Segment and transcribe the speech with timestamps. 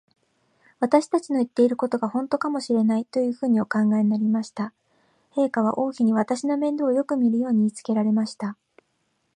[0.79, 4.73] 私たちの言ってることが、ほんとかもしれない、というふうにお考えになりました。
[5.29, 8.57] 陛下は王妃に、私の面倒をよくみるように言いつけられました。